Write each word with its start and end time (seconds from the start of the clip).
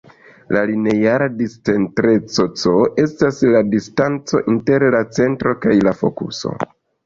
La 0.55 0.61
lineara 0.69 1.27
discentreco 1.41 2.47
"c" 2.63 2.73
estas 3.05 3.43
distanco 3.77 4.43
inter 4.57 4.89
la 4.99 5.07
centro 5.23 5.57
kaj 5.67 5.81
la 5.93 5.99
fokuso. 6.05 6.59